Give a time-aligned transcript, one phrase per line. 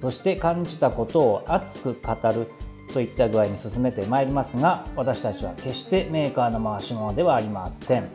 [0.00, 2.46] そして感じたことを熱く語る
[2.92, 8.10] といった具合に進めてまいりますが私たちは決してメーカーの回し物ではありません。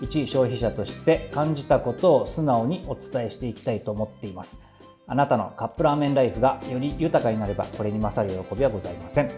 [0.00, 4.64] 一消費者として感じたことを素直にお伝えしていきたいと思っています。
[5.06, 9.30] あなたのカップラーメンライフがより豊かになればこれに勝る喜びはございません。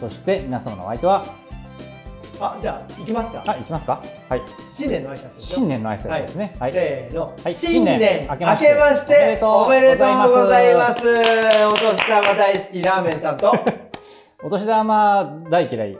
[0.00, 1.24] そして皆様のお相手は
[2.40, 3.42] あ、じゃあ行きますか。
[3.46, 4.02] あ、いきますか。
[4.28, 4.42] はい。
[4.70, 5.30] 新年の挨拶。
[5.40, 6.56] 新年の挨拶ですね。
[6.60, 7.54] はい、せーの、はい。
[7.54, 8.56] 新年明けま
[8.94, 9.38] して。
[9.42, 10.94] おおめでとうごございま。
[10.96, 11.08] す。
[11.10, 13.52] お年玉大好きラーメンさんと、
[14.44, 15.98] お年玉大嫌い。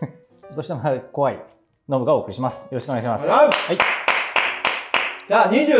[0.50, 1.42] お年玉怖い。
[1.88, 2.64] ノブがお送りします。
[2.72, 3.28] よろしくお願いします。
[3.28, 3.78] はいはい。
[5.28, 5.74] じゃあ二十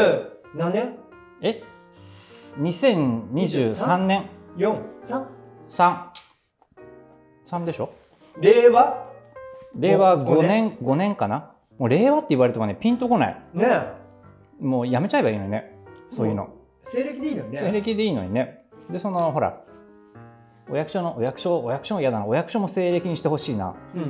[0.55, 0.99] 何年？
[1.41, 1.63] え
[2.59, 4.29] ？2023年。
[4.57, 5.27] 四、三、
[5.71, 5.97] 3
[7.61, 7.91] 3でしょ？
[8.39, 9.14] 令和？
[9.77, 11.53] 令和5ご五年5年かな？
[11.79, 13.43] もう令和って言われてもねピンとこない。
[13.55, 13.83] ね
[14.61, 15.77] もうやめちゃえばいいのにね。
[16.09, 16.49] そういうの。
[16.87, 17.59] え、西暦でいいのにね。
[17.61, 18.65] 西暦でいいのにね。
[18.91, 19.61] でそのほら。
[20.71, 22.27] お役所のお役所お役所も嫌だな。
[22.27, 23.75] お役所も西暦にしてほしいな。
[23.95, 24.03] うん。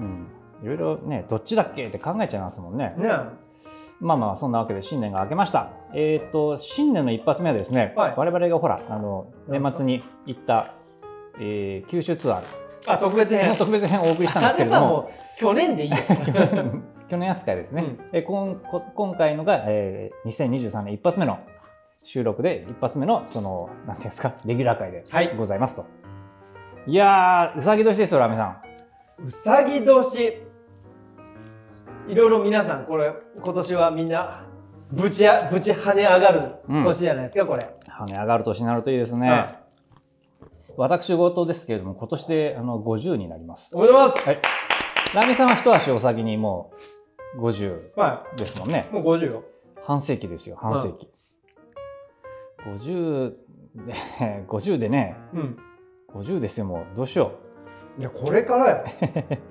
[0.00, 0.26] うん。
[0.62, 2.94] いろいろねどっちだっけって考えちゃいますもんね。
[2.96, 3.08] ね
[4.00, 5.70] まあまあそんなわけで新年が明けました。
[5.94, 8.14] えっ、と新年の一発目はですね、はい。
[8.16, 10.74] 我々がほらあの年末に行った、
[11.38, 12.42] えー九州ツアー。
[12.42, 12.59] え。
[12.86, 13.48] あ、特別編。
[13.48, 13.56] の。
[13.56, 15.10] 特別編をお送りしたんですけれども。
[15.38, 15.96] 去年でいいよ。
[17.08, 17.98] 去年扱いですね、うん。
[18.12, 21.38] えこんこ今回のが、えー2023年一発目の
[22.04, 25.34] 収録で一発目のそのなんていうんですかレギュラー会ではい。
[25.36, 25.86] ございますと、
[26.86, 28.56] い、やーうさぎ年ですよラーメンさん。
[29.26, 30.42] うさぎ年。
[32.08, 34.42] いろいろ皆さんこれ今年はみんな
[34.92, 36.42] ぶちあぶち跳ね上がる
[36.84, 37.68] 年じゃないですか、これ。
[37.88, 39.50] 跳ね上がる年になるといいですね、は
[40.76, 44.28] 私事ですけれども今年であの50になりますおめでとうございます。
[44.28, 44.38] はい
[45.12, 46.72] ラーメンさんは一足お先にも
[47.36, 48.94] う50はですもんねい。
[48.94, 49.42] もう50よ。
[49.82, 51.08] 半世紀ですよ半世紀、
[52.64, 53.34] 50
[53.86, 53.94] で
[54.48, 55.58] 50でねうん。
[56.14, 57.32] 50ですよもうどうしよ
[57.98, 58.84] ういや、これからよ。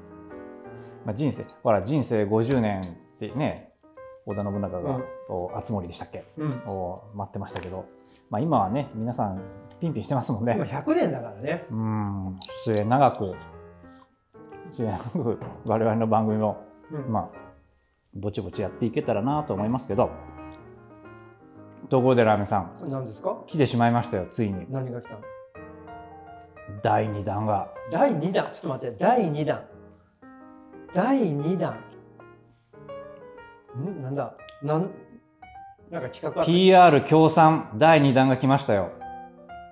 [1.06, 2.86] まあ、人生ほら人生50年っ
[3.19, 3.74] てね
[4.25, 6.24] 織田信長が、うんお熱森でしたっけ？
[6.38, 6.50] うん。
[6.68, 7.86] を待ってましたけど、
[8.30, 9.41] まあ、今はね皆さん
[9.79, 11.66] ピンピンしてますもん今ね100年だからね。
[11.72, 12.38] うん。
[12.63, 13.35] 末長く
[14.72, 17.12] 末長く我々の番組もうん。
[17.12, 17.40] まあ
[18.16, 20.09] ぼちぼちやっていけたらなと思いますけど。
[21.89, 22.72] ところでラーメンさん。
[22.88, 23.38] 何ですか？
[23.47, 24.66] 来てしまいましたよついに。
[24.69, 25.13] 何が来た？
[25.16, 25.22] の
[26.84, 27.68] 第2弾が。
[27.91, 28.45] 第2弾。
[28.53, 29.63] ちょっと待って、第2弾。
[30.94, 31.78] 第2弾。
[33.78, 34.03] ん？
[34.03, 34.35] なんだ？
[34.62, 34.91] なん？
[35.89, 37.72] なんか企画 PR 協賛。
[37.75, 38.91] 第2弾が来ましたよ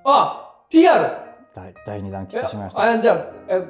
[0.10, 1.12] あ !PR!
[1.54, 2.82] 第第2弾来えてしまいました。
[2.82, 3.18] あじゃあ
[3.50, 3.62] え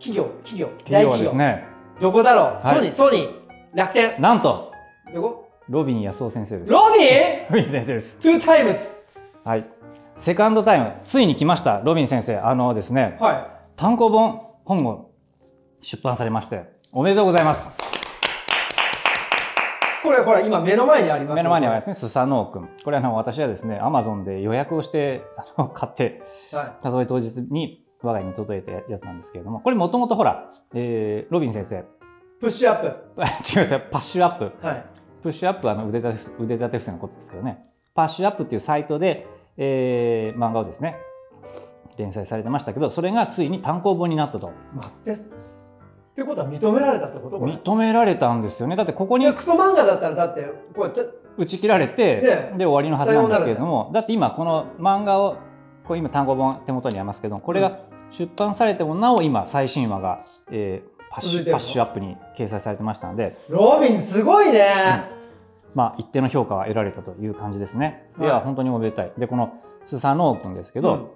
[0.00, 0.66] 企業企業。
[0.78, 1.64] 企業はですね。
[2.00, 2.76] どこだろう、はい。
[2.76, 3.30] ソニーソニー。
[3.72, 4.20] 楽天。
[4.20, 4.72] なんと
[5.14, 5.48] どこ？
[5.68, 6.72] ロビンやすお先生です。
[6.72, 8.20] ロビー ロビン先生です。
[8.20, 8.78] two times
[9.44, 9.64] はい。
[10.16, 12.38] second time、ついに来ました、ロビン先生。
[12.38, 15.10] あのですね、は単行本、本を
[15.82, 17.70] 出版されまして、おめでとうございます。
[20.06, 21.34] いこれほら今目の前にありますよ。
[21.36, 22.68] 目の前にはですね、スサノオくん。
[22.84, 26.22] これあの、私はですね、アマゾンで予約をして、あの、買って、
[26.52, 31.82] は数え当日に我が家に届いたやつなんですけれども、これもともとほら、えー、ロビン先生、い、
[32.40, 32.86] プッシュアップ。
[33.50, 34.66] 違いますよ、パッシュアップ。
[34.66, 34.84] はい。
[35.22, 37.64] プッシュアップはあの腕立て腕立て伏せのことですけどね、
[37.94, 40.96] パッシュアップっていうサイトで、えー漫画をですね、
[41.96, 44.52] 連載されてましたけど、それがついに単行本になったと。
[44.74, 45.45] 待って
[46.16, 48.74] ってことは認められたってこと認められたんですよね。
[48.74, 50.40] だってここにクソ漫画だったらだって
[50.74, 51.02] こうやって。
[51.36, 55.36] 打ち切られて、ねで終わりのはずなんですけれども、だって今この漫画を、
[55.84, 57.80] これ今単行本手元にありますけど、これが
[58.10, 65.08] 出版されてもなお今最新話が、えーパッシュパッシュアップに掲載されてましたので、ロビンすごいね、
[65.74, 68.10] まあ、一定の評価は得られたという感じですね。
[68.18, 68.28] いはい。
[68.30, 69.12] や、本当におめでたい。
[69.16, 69.54] で、この
[69.86, 71.06] スサノオ君ですけど、うん。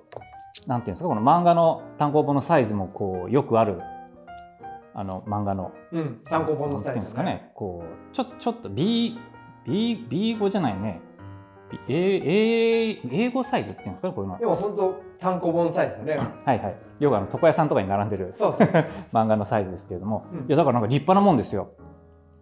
[0.66, 3.80] なんていうんですか、この漫画の単行本のサイズもこうよくある
[4.94, 9.18] あの漫画の、うん、単行本のサイズ、ですかね、こうちょちょっと B
[9.64, 11.00] B B 語じゃないね、
[11.88, 14.38] A A 英語サイズっていうんですかね、こういうの。
[14.38, 16.76] でも本当単行本サイズだね、はいはい。
[16.98, 18.34] よくあの床屋さんとかに並んでる
[19.12, 20.38] 漫画のサイズですけれども、うん。
[20.40, 21.68] いやだからなんか立派なもんですよ。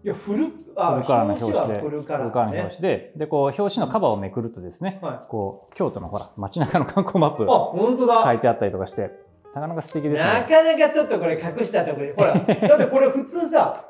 [0.05, 0.47] いやフル
[0.77, 3.13] あフルカラーの表紙ではフルカラー、ね、の表紙で。
[3.17, 5.27] でこう表紙のカバーをめくるとですね、はい。
[5.29, 9.11] こう京都のほら街中の観光マップあ本当だ、書いてあったりとかして
[9.55, 10.47] なかなか素敵ですなね。
[10.49, 13.85] かなかちょっとこれ隠したところにほら だってこれ普通さ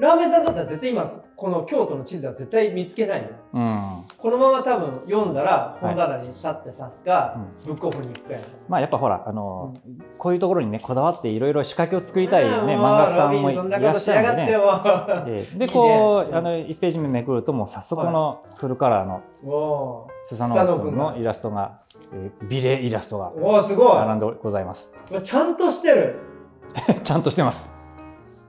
[0.00, 3.28] ラーメンさんだったら絶対今この京都の地図は絶対見つけないの。
[3.52, 3.80] うん。
[4.18, 7.36] このまま多分読んだら本棚にシャッて刺すか、
[7.66, 9.74] ブックオフに行くかやまあやっぱほらあの、
[10.18, 14.52] こういうところにねこだわっていろいろ仕掛けを作りたいね漫画家さんもいらっしゃるんでね。
[14.52, 14.82] よ。
[15.26, 15.58] ええ。
[15.58, 15.68] で いいね。
[15.68, 21.83] こうあの1ページ目めくるともう早速このフルカラーのおスサノオ君のイラストが、
[22.14, 24.94] えー美麗イラストがーおーすごい並んでございます。
[25.22, 26.16] ちゃんとしてる
[27.04, 27.72] ちゃんとしてます。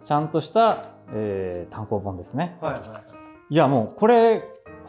[0.05, 2.57] ちゃんとした、えー単行本ですね。
[2.61, 2.81] はいはい
[3.49, 4.43] いやもうこれ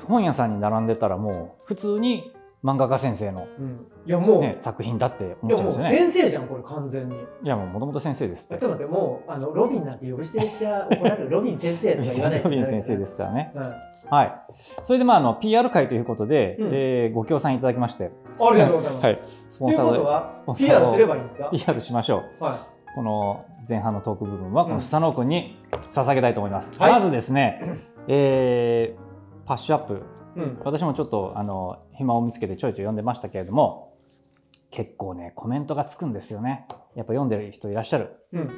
[0.07, 2.33] 本屋さんに並んでたらもう普通に
[2.65, 6.11] 漫画家先生の、うん、いやもう、ね、作品だってい思っやもうちゃうんですよね。
[6.11, 8.73] 先生じゃんこれ完全にいやもうもともと先生ですってちょっ。
[8.73, 13.53] と待ってもうあのロビンなんて呼び捨てにしちゃ怒られる ロビン先生とか言わないロビン先生ですからね。
[13.55, 13.73] うん
[14.09, 14.33] はい。
[14.83, 19.21] それでまああの PR 会ということで、うんえーご協賛いただきまして、ありがとうございます、はい。
[19.51, 22.45] スポンサーとはスポンサー PR をすればいいんですか？PR しましょう。
[22.45, 24.77] はこの前半のトーク部分はこうん。
[24.77, 25.59] のスサノオ君に
[25.91, 26.75] 捧げたいと思います。
[26.79, 26.93] はい。
[26.93, 29.07] まずですね、 えー
[29.47, 29.95] パッシュアップ。
[29.95, 33.95] い、うん、私もちょっとあの暇を見つけてちょいちょい読んでましたけれども
[34.71, 36.67] 結構ねコメントがつくんですよね。
[36.95, 38.11] やっぱ読んでる人いらっしゃる。
[38.33, 38.51] うん。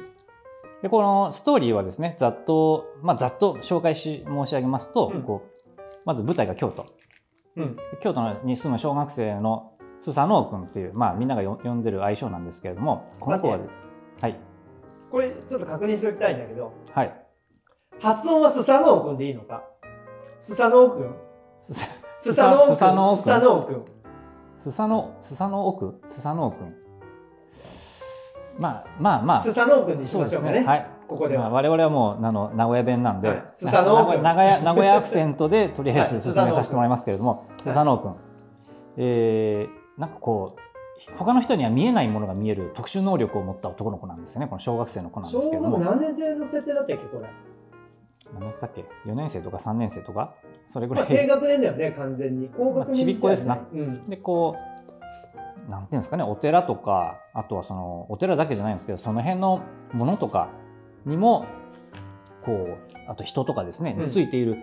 [0.81, 5.21] でこのストーリーはですねざっとまあざっと紹介し申し上げますと、うん。
[5.21, 6.85] こうまず舞台が京都
[7.55, 7.77] うん。
[8.01, 13.69] 京都に住む小学生のスサノオ君っていうまあみんながよ呼んでる愛称なんですけれどもこの子は待
[14.21, 14.39] はい。
[15.11, 17.25] これちょっと確認しておきたいんだけどはい。
[17.99, 19.63] 発音はスサノオ君でいいのか？
[20.39, 21.13] スサノオ君
[21.59, 21.85] スサ
[22.17, 23.57] スサノオ君スサノオ君スサノ
[24.57, 26.73] スサノスサノオ君スサノオ君
[28.57, 29.41] まあまあまあ。
[29.41, 30.59] スサノオ君にしましょうかね。
[30.59, 30.67] すね。
[30.67, 30.79] はい。
[30.79, 33.43] まあ、ここでは、我々はもうあの名古屋弁なんで、はい。
[33.55, 36.09] スサノ名古屋名古屋アクセントでとりあえはい。
[36.09, 38.15] ず進めさせてもらいますけれども、いスサノオ君、
[38.97, 40.61] えーなんかこう
[41.17, 44.47] 他の人には見えないものが見える特殊能力を持った男の子なんですよね。
[44.47, 45.77] この小学生の子なんですけれども。
[45.77, 47.29] 小学何年生の設定だったっけこれ、
[48.33, 50.35] 何年生だっけ4年生とか3年生とか？
[50.65, 52.49] それぐまあ、低らい学年だよね完全に。
[52.55, 53.57] 高学年まあちびっこですな。
[53.73, 54.05] うん。
[54.09, 54.55] でこ
[55.67, 59.61] うなんていうんですかねお寺とかあとはそのお寺だけじゃないんですけどその辺の
[59.93, 60.49] ものとか
[61.05, 61.45] にも
[62.43, 64.05] こうあと人とかですね、うん。
[64.05, 64.57] についている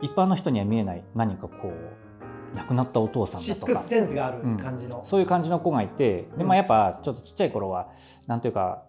[0.00, 3.80] 一般の人には見えない何かこう亡くなったお父さんだとか。
[3.80, 6.46] クスセンスがある感じの、そういう感じの子がいてで、うん。
[6.46, 7.88] まあ、やっぱちょっとちっちゃい頃は
[8.26, 8.84] なんというか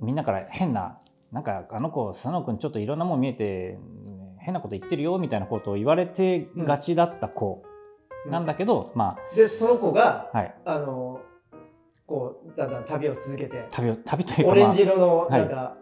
[0.00, 0.98] みんなから変な
[1.30, 3.78] なんかあの子佐野君ちょっといろんなもん見えて
[4.38, 7.62] 変なこと言ってるよみたいなことを言われてがちだった子。
[8.28, 10.54] なんだけど、までその子があはい。
[10.64, 11.20] あの
[12.06, 13.66] こうだんだん旅を続けて。
[13.72, 15.40] 旅を旅というか、オレンジ色のはい。
[15.40, 15.76] なんか、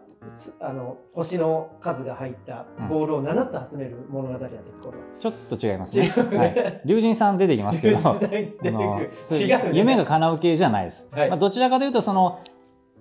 [0.59, 5.03] あの星の数が入ったボールを7つ集める物語だってこれは。
[5.19, 6.09] ちょっと違いますね。
[6.09, 7.97] はい、龍神さん出てきますけど、
[9.73, 11.07] 夢が叶う系じゃないです。
[11.11, 12.39] はいまあ、どちらかというとその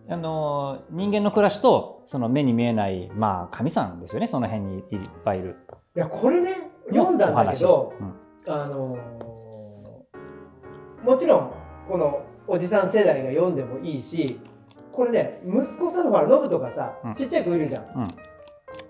[0.09, 4.27] あの人間の暮らしとその目に見えないまあ神さんですよね。
[4.27, 4.85] その辺にいっ
[5.25, 5.57] ぱいいる。
[5.95, 9.41] いやこれね読んだんだけどうんあのー
[11.05, 11.53] もちろん
[11.87, 14.39] このおじさん世代が読んでもいいし
[14.93, 17.15] これね息子さんのほらノブとかさ、うん。
[17.15, 17.85] ちっちゃい子いるじゃん。
[17.97, 18.15] うん。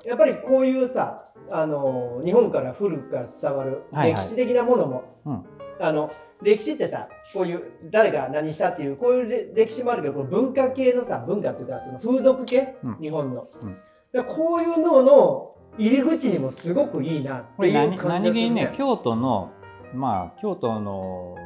[0.05, 4.23] やっぱりこういうさあのー日本から古くから伝わるはいはい。
[4.23, 5.45] 歴史的なものも、うん。
[5.81, 6.11] あの
[6.43, 12.99] 歴史ってさこういう誰が何したっていうこういうれ歴史もあるけどこの文化系のさ文化っていうかその風俗系、うん。
[12.99, 13.77] 日本の、うん。
[14.13, 19.51] でこういうのの入り口にもすごくいいなっていう何感じがする何気にね京都の
[19.95, 21.37] まあ京都の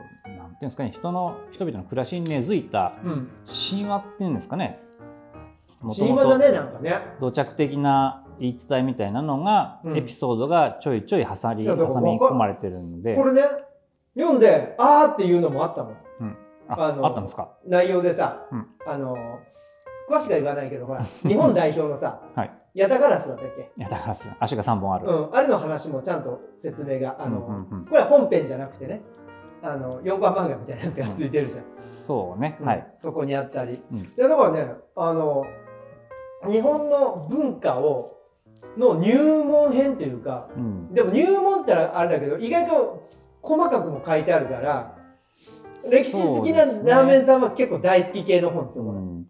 [0.65, 4.81] いうんですかね人の人々の暮らしに根付いたうん、神話っていうんですかね。
[5.81, 7.01] もと神話だねなんかね。
[7.21, 9.97] 土着的な言い伝えみたいなのが、うん。
[9.97, 13.15] エピソードがちょいちょい挟りいやだから挟み込まれてるんで。
[13.15, 13.43] これね
[14.17, 15.97] 読んであーっていうのもあったもん。
[16.69, 17.51] ああのあったんですか？
[17.67, 18.67] 内容でさ、うん。
[18.87, 19.15] あの
[20.09, 22.51] 詳しくは言わないけどほら日本代表のさ、 はい。
[22.75, 27.85] ヤタガラスだったっけ、いやだからす足が3本ある、うん、あれの話もちゃんと説明があの、うんうんうん。
[27.87, 29.01] これは本編じゃなくてね
[29.65, 31.65] あの4コマ漫画みたいなやつがついてるじゃん、
[32.07, 32.67] そうね、うん。
[32.67, 34.15] はい、そこにあったり、うん。
[34.15, 35.47] だからねあの
[36.51, 38.15] 日本の文化を
[38.77, 43.09] の入門編というかうん、でも入門ってあれだけど意外と
[43.41, 44.97] 細かくも書いてあるから
[45.91, 48.99] 歴史好きなラーメンさんは結構大好き系の本ですよ、これ。
[48.99, 49.27] うん。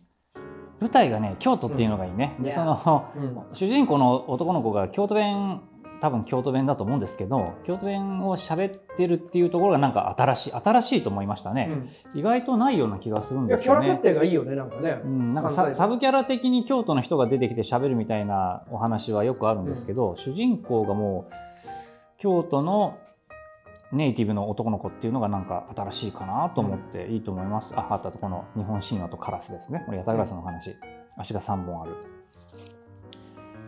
[0.81, 2.45] 舞台がね京都っていうのがいいね、うん。
[2.45, 3.39] でそのうん。
[3.53, 5.61] 主人公の男の子が京都弁
[6.01, 11.71] 多分京都弁だと思うんですけど京都弁を喋ってるっていうところがなんか新しい新しいと思いましたね、
[12.15, 21.35] 意外とないような気がするんいやキャラですよね設定がいいよねなんかね、うん、なんかササブキャラ的に京都の人が出てきて喋るみたいなお話はよくあるんですけど、主人公がもう
[22.19, 22.99] 京都の
[23.93, 27.69] ネイティブの男の子っていうのがなんか新しいかなと思っていいと思います。
[27.75, 29.83] ああとこの日本神話とカラスですね。
[29.87, 30.77] これヤタガラスの話、
[31.17, 31.97] 足が3本ある。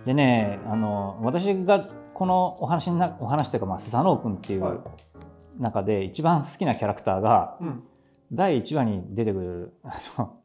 [0.04, 4.73] でねあの私がこのお話お話というか、まあ、スサノオ君っていはい。
[4.73, 4.82] う
[5.58, 7.82] 中で一番好きなキャラクターが、うん。
[8.32, 10.40] 第1話に出てくるあの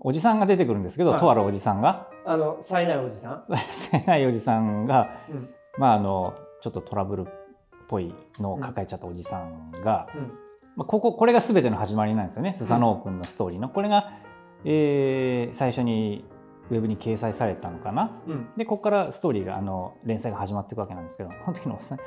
[0.00, 1.20] おじさんが出てくるんですけど、はい。
[1.20, 2.08] とあるおじさんが。
[2.26, 5.48] あの冴えないおじさん、せないおじさんが、うん。
[5.78, 7.24] まああのちょっとトラブルっ
[7.88, 10.32] ぽいのを抱えちゃったおじさんが、うん。
[10.74, 13.68] まあ、こここれが全ての始まりなんですよねスサノオ君のストーリーの。
[13.68, 14.14] これが、
[14.64, 16.24] えー最初に
[16.70, 18.10] ウェブに掲載されたのかな？
[18.26, 21.98] うんでここからストーリーがあの連載が始まっていくわけなんですけどこの時のおじさん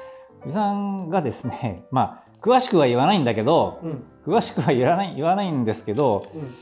[0.44, 6.54] おじさんがですね まあ詳しくは言わないんだけどうん詳しくは言わない言わないんですけど、うん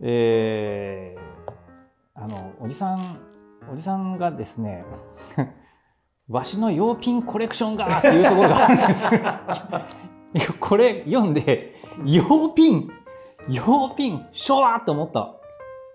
[0.00, 1.28] えー
[2.20, 3.18] あのおじさん
[3.72, 4.84] おじさんがですね
[6.28, 9.20] わしの洋品コレクションがっていうところがあるんです よ。
[10.60, 11.74] これ読んで
[12.04, 12.22] 洋
[12.56, 12.90] 品
[13.48, 15.36] 洋品昭和と思った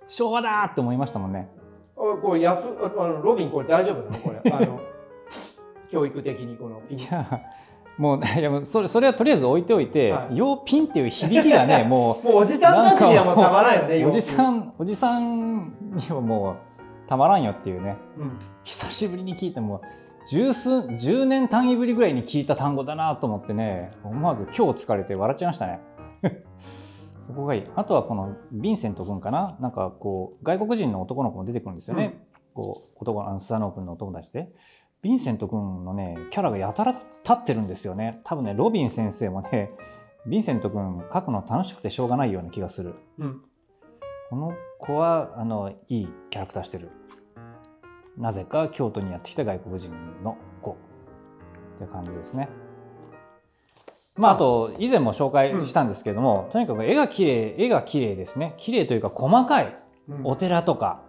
[0.08, 1.50] 昭和だって思いましたもんね。
[1.96, 4.24] おこれやすああのロビンこれ大丈夫なの？
[4.24, 4.52] これ。
[4.52, 4.80] あの
[5.92, 7.42] 教育的にこのピンいや
[7.98, 10.38] もういやもうそれそれはとりあえず置いておいて、はい。
[10.38, 16.56] 洋品っていう響きがねもう もうおじさんたちにはもうたまらんよねおじさん、んおじさんにはもう
[17.08, 17.96] たまらんよっていうね。
[18.18, 18.40] うん。
[18.64, 19.82] 久しぶりに聞いても
[20.28, 25.82] 十数10年単位ぶりぐらいに聞いた単語だなと思ってね思わず今日疲れて笑っちゃいましたね
[27.26, 29.58] そこがいいあとはこのヴィンセント君かな？
[29.60, 34.50] なんかこう外国人の男の子も出てくるんですよね、こう男あのスサノオ君のお友達で。
[35.04, 38.22] ヴィンセント君のねキャラがやたら立ってるんですよね。
[38.24, 39.72] 多分ねロビン先生もね
[40.28, 42.96] ヴィンセント君書くの楽しくてしょうがないような気がする。
[43.20, 43.42] うん。
[44.30, 46.90] この子はあのいいキャラクターしてる。
[48.18, 49.92] なぜか京都にやってきた外国人
[50.24, 50.72] の子。
[51.76, 52.48] っていう感じですね
[54.16, 58.54] まああと以前も紹介したんですけれども、とにかく絵が綺麗絵が綺麗ですね。
[58.58, 59.76] 綺麗というか細かい
[60.08, 60.22] うん。
[60.26, 61.02] お寺とか、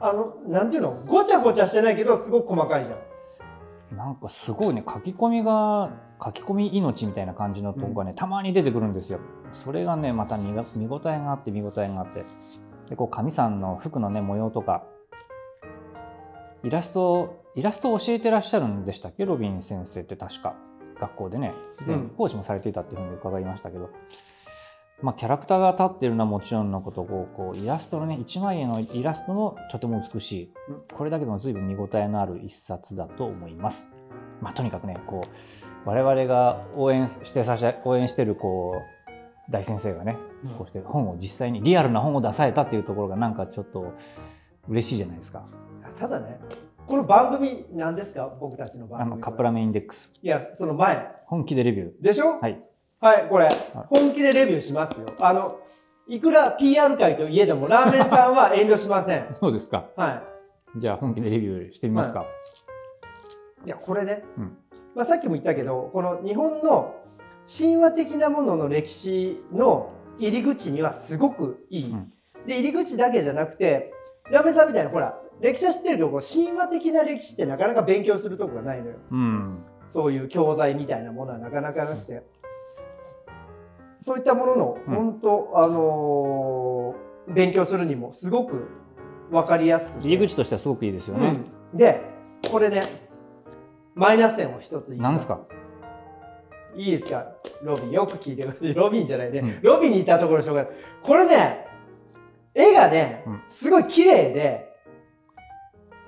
[0.00, 0.90] あのなんていうの？
[1.06, 2.94] ごちゃごちゃしてないけどすごく細かいじゃ
[3.94, 3.96] ん。
[3.96, 4.82] なんかすごいね。
[4.86, 5.90] 書き込みが
[6.22, 9.20] 書き込み命みたいな感じのとこがね、たまに出てくるんですよ。
[9.52, 12.24] それがねまた見が見応えがあって見応えがあって。
[12.90, 14.84] でこう神さんの服のね模様とか。
[16.62, 19.24] イラストイラストを教えてらっしゃるんでしたっけ？
[19.24, 20.56] ロビン先生って確か
[20.98, 21.54] 学校でね
[22.16, 23.90] 講師もされていたっていうふうに伺いましたけど、
[25.02, 33.88] まあ、キャラクターが立ってるのはもちろんのことこうこうイラストのね一枚絵のイラストもとても美しいうんこれだけでも随分見応えのある一冊だと思います。
[34.40, 35.24] まあ、とにかくねこ
[35.86, 38.94] う我々が応援してさし応援してるこう
[39.50, 40.50] 大先生がね、うん。
[40.52, 43.92] こうして本を実際にリアルな本を出されたっていうところがなんかちょっと
[44.68, 45.44] 嬉しいじゃないですか。
[45.98, 46.40] ただね
[46.86, 48.30] この番組なんですか？
[48.40, 50.12] 僕たちの番あ組のカップラーメンインデックス。
[50.22, 51.08] いやその前。
[51.26, 52.02] 本気でレビュー。
[52.02, 52.38] でしょ？
[52.40, 52.60] はい。
[53.00, 53.48] はいこれ。
[53.88, 55.06] 本気でレビューしますよ。
[55.18, 55.60] あの
[56.06, 59.28] いくら PR 会といえどもラーメンさんは遠慮しません。
[59.40, 59.86] そうですか。
[59.96, 60.22] は
[60.76, 62.26] じゃあ本気でレビューしてみますか、
[63.64, 64.58] いいやこれね、うん。
[64.94, 66.96] まあ、さっきも言ったけどこの日本の
[67.46, 72.12] 神話的なものの歴史の入り口にはすごくいい、うん。
[72.46, 73.92] で入り口だけじゃなくて
[74.30, 78.96] ラーメンさんみたいなほら歴史は知ってるけど神話的な歴史ってなかなか勉強するとこがないのよ。
[79.10, 79.58] うん。
[79.88, 82.22] そういう教材みたいなものはなかなかなくて、
[84.00, 84.94] そういったもののうん。
[84.94, 88.68] 本当、あのー勉強するにもすごく
[89.30, 90.08] 分かりやすくて。
[90.08, 91.40] 入り口としてはすごくいいですよね、
[91.72, 91.78] うん。
[91.78, 92.02] で
[92.50, 92.82] これね
[93.94, 95.40] マイナス点を一つ言い何ですか？
[96.76, 97.32] いいですか？
[97.62, 98.74] ロビンよく聞いてください。
[98.74, 100.68] ロビンじゃないね、うんロビンにいたところ紹介
[101.02, 101.66] これね
[102.52, 103.42] 絵がねうん。
[103.48, 104.73] すごい綺麗で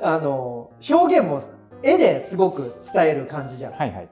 [0.01, 1.43] あの表現も
[1.83, 3.73] 絵ですごく伝える感じじゃん。
[3.73, 4.09] はいはい。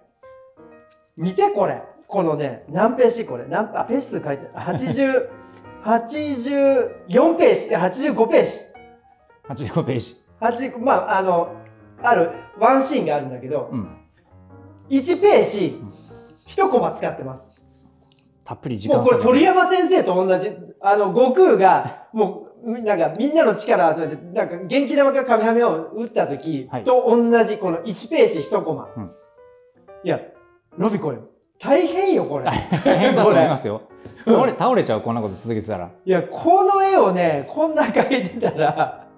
[1.16, 1.82] 見てこれ。
[2.06, 3.46] このね何ページこれ。
[3.46, 5.28] 何あページ数書いてある80
[5.84, 7.66] 84ページ。
[7.66, 8.50] いや85ページ。
[9.48, 10.16] 85ページ。
[10.40, 11.54] 8まああの
[12.02, 13.88] あるワンシーンがあるんだけど、うん。
[14.90, 15.82] 1ページ
[16.48, 17.50] 1コマ使ってます。
[18.44, 20.50] たっぷり時間もうこれ鳥山先生と同じ。
[20.80, 26.84] あの悟空がもうなんかみんなの力を集めてなんか元気玉がカメハメを打った時はい。
[26.84, 29.10] と同じこの1ページ1コマ、うん。
[30.02, 30.20] いや
[30.76, 31.18] ロビこれ
[31.58, 32.44] 大変よこれ。
[32.44, 33.82] 大変だと思いますよ。
[34.24, 35.90] 倒れ倒れちゃうこんなこと続けてたら。
[36.04, 39.08] いやこの絵をねこんな描いてたら。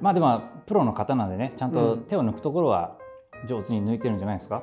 [0.00, 2.00] まあでもプロの方なんでねちゃんとうん。
[2.02, 2.96] 手を抜くところは
[3.48, 4.62] 上手に抜いてるんじゃないですか？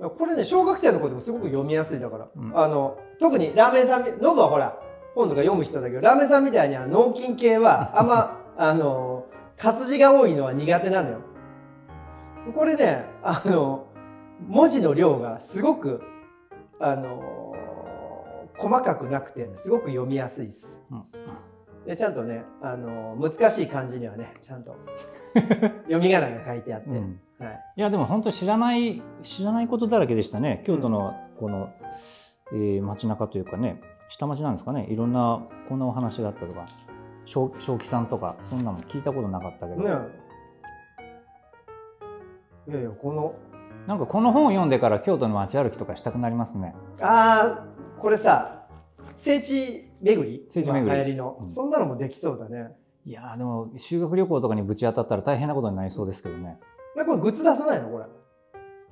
[0.00, 2.58] これね小学生の子でもすごく読みやすいだから、うん。
[2.58, 4.78] あの特にラーメンさんみノブはほら
[5.14, 9.26] 本とか読む人だけどラーメンさんみたいにあの脳筋系はあんま あの
[9.56, 11.18] 活字が多いのは苦手なのよ。
[12.54, 13.86] これねあの
[14.48, 16.02] 文字の量がすごく
[16.78, 17.54] あの
[18.56, 21.04] 細かくなくてすごく読みやすいです、うん。
[21.86, 24.74] でちゃんとねあの難しい漢字にはねちゃんと
[25.34, 27.20] 読み仮名が書いてあって、うん。
[27.38, 30.62] はい、いやでも本当知らない知らないことだらけでしたね。
[30.66, 31.70] 京都のこの、
[32.52, 34.86] えー街中というかね下町なんですかね。
[34.90, 36.66] いろんなこんなお話があったとか
[37.24, 39.90] 正正気さんとかそんなの聞いたことなかったけど、ね
[42.68, 43.34] いやいやこの
[43.86, 46.74] なんかこの本を読んでから京都の街歩きとかしたくなりますね。
[47.00, 48.66] あーこれさ
[49.16, 51.12] 聖地巡り聖地巡り。
[51.12, 51.52] りの、うん。
[51.52, 52.76] そんなのもできそうだね。
[53.06, 56.58] いやーでも修学旅行とかにぶち当たったら大変なことになりそうですけどね。
[56.96, 57.88] なこれグッズ出さないの？
[57.88, 58.04] これ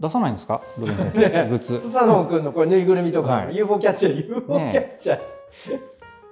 [0.00, 0.60] 出さないんですか？
[0.78, 1.46] ロビン先生ね。
[1.48, 1.80] グッズ。
[1.80, 3.56] スサノオ君のこれぬいぐるみとか、はい。
[3.56, 5.20] UFO キャッチャー UFO キャッチャー、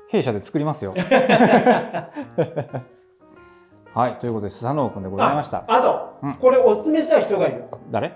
[0.08, 0.94] 弊社で作りますよ。
[3.94, 5.64] はいということでスサノオ君でございました。
[5.66, 6.34] あと、うん。
[6.34, 7.64] これおすすめしたい人がいる。
[7.90, 8.12] 誰？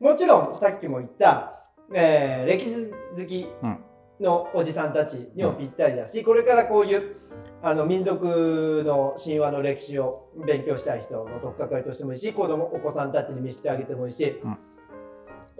[0.00, 1.60] もちろんさっきも言った、
[1.92, 3.78] えー歴史好きうん
[4.20, 7.16] のおじさんたちにもぴったりだし、これからこういう
[7.62, 14.58] あの民族の神話の歴史を勉強したい人の取っかかりとしてもいいし子供お子さんたちに見せてあげてもいいし、うん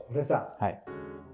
[0.09, 0.83] これさはい。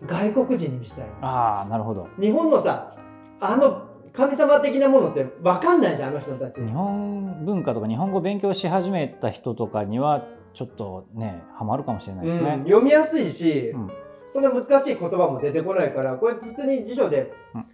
[0.06, 1.12] 外国人に見せたいの。
[1.22, 2.08] ああなるほど。
[2.20, 2.96] 日本のさ
[3.40, 6.60] あの神様的なものって分かんないじゃんあの人たち。
[6.60, 12.58] 日本文化とか日本語勉強し始めた人とかにはちょっとねハマるかもしれないですうんね。
[12.64, 13.90] 読みやすいし、うん。
[14.32, 17.66] そんな難しい言葉も出てこないからこれ普通に辞書で、うん。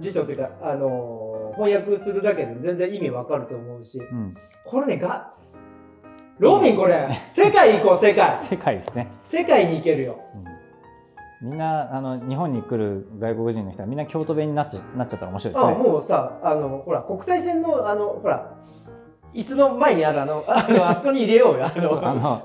[0.00, 5.32] 辞書というか、あのー翻訳するだけで全然意味わかると思うしうん、これねが
[6.38, 7.08] ロビンこれ。
[7.32, 8.38] 世界行こう世界。
[8.42, 10.18] 世界ですね、世界に行けるよ。
[11.42, 15.76] うん、みんなあの日本に来る外国人の人はみんな京都弁になっちゃなっちゃったら面白いですあね。
[15.78, 18.52] もうさあのほら国際線のあのほら
[19.32, 22.00] 椅子の前にあるあのあのあそこに入れようよあの。
[22.06, 22.42] あの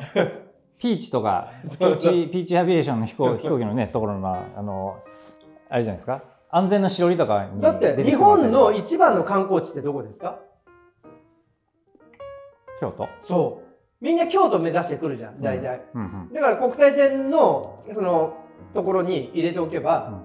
[0.77, 4.95] ピーチとか ピーチピーチアビエーションの飛行 飛行機のねところのあの
[5.69, 6.21] あれじゃないですか？
[6.49, 10.39] 安全なしおりとかにだって日本の一番の観光地ってどこですか？
[12.79, 13.60] 京都、そう
[14.01, 18.35] みんな京都目指してくるじゃん大体、うんうん、だから国際線のその
[18.73, 20.23] ところに入れておけば、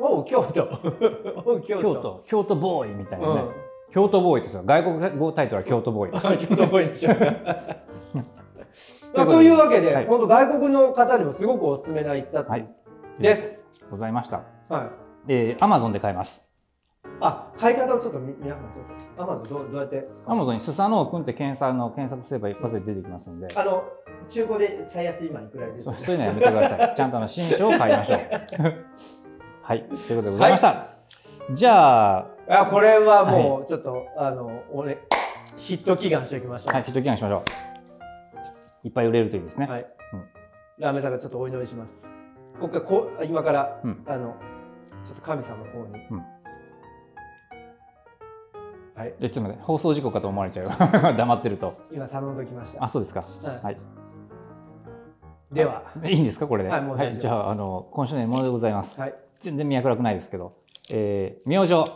[0.00, 0.62] おう京都。
[1.44, 2.22] おう京都。
[2.26, 2.56] 京都。
[2.56, 3.50] ボーイみたいなね、うん。
[3.92, 6.12] 京都ボーイですよ外国語タイトルは京都ボーイ。
[6.12, 6.28] です。
[6.28, 7.14] あ京都ボーイでしょ
[9.26, 10.06] というわけで、はい。
[10.06, 12.68] 本当外国の方にもすごくおすすめな一冊はい。
[13.18, 13.66] です。
[13.90, 14.42] ございました。
[14.68, 14.90] はい。
[15.28, 16.47] えー、アマゾンで買えます。
[17.20, 20.08] あ、買い方をちょっとみ皆さんちょっと、アマゾンどうどうやって？
[20.26, 23.84] アマゾンにスサノオ君って検索の検索すれば一発で出てきますんで、あの、
[24.28, 26.94] 中古で最安今いくらいですそうそういうのやめてください。
[26.96, 28.18] ちゃんとあの新書を買いましょう。
[29.62, 30.86] はい、ということでございました。
[31.52, 34.98] じゃあ、あ、これはもうちょっと、あの、俺、
[35.56, 36.74] ヒット祈願しておきましょう。
[36.74, 37.38] はい、ヒット祈願しましょ
[38.84, 38.86] う。
[38.86, 39.66] いっぱい売れるといいですね。
[39.66, 40.22] はいうん
[40.78, 42.08] ラーメンさんがちょっとお祈りします。
[42.60, 44.36] ここからこう今から、うんあの
[45.04, 46.22] ちょっと神様の方に、うん
[48.98, 50.72] はいえ、ちょっと待って、放送事故かと思われちゃうよ。
[51.16, 51.74] 黙ってると。
[51.92, 52.84] 今頼んでおきました。
[52.84, 53.20] あ、そうですか。
[53.42, 53.76] はいはい。
[55.52, 56.68] では、いいんですか、これで？
[56.68, 59.00] はいもう大丈夫ですじゃあ、あの、今週の獲物でございます。
[59.00, 59.14] はい。
[59.40, 60.52] 全然脈絡ないですけど、
[60.90, 61.90] えー、明星、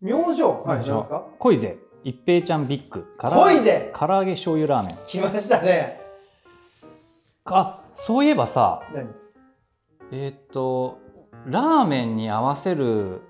[0.00, 1.22] 明星、はい、何明星ですか？
[1.38, 4.96] 恋ぜ、一平ちゃんビッグ、から恋ぜ唐揚げ醤油ラーメン。
[5.06, 6.00] 来ましたね。
[7.44, 9.06] あ、そういえばさ、何？
[10.10, 10.98] えーっと、
[11.46, 13.20] ラーメンに合わせる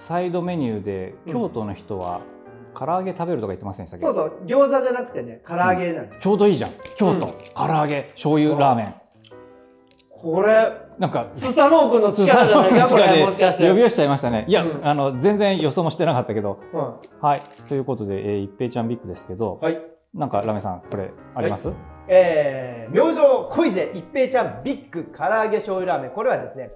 [0.00, 2.20] サイドメニューで、うん京都の人は
[2.74, 4.06] 唐揚げ食べるとか言ってませんでしたっけ？
[4.06, 6.08] そうそう、餃子じゃなくてね、唐揚げなの。
[6.20, 6.70] ちょうどいいじゃん。
[6.96, 8.94] 京都、うん唐揚げ、醤油ラーメン。
[10.10, 13.68] これ、なんか、スサノオ君の力じゃないか、これもしかして。
[13.68, 14.44] 呼び寄せちゃいましたね。
[14.48, 16.60] いや、うんあの、全然予想もしてなかったけど。
[16.72, 17.42] うんはい。
[17.68, 19.80] ということで、えー、一平ちゃんビッグですけど、はい。
[20.14, 21.70] なんか、ラメさん、これ、あります、
[22.08, 26.70] えー、明星恋ぜ一平ちゃんビッグ唐揚げ醤油ラーメンこれはですね、